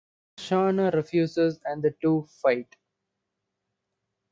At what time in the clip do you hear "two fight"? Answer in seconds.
2.01-2.75